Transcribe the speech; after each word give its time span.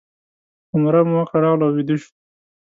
عمره 0.73 1.01
مو 1.07 1.15
وکړه 1.19 1.39
راغلو 1.43 1.63
او 1.67 1.73
ویده 1.75 1.95
شوو. 2.01 2.11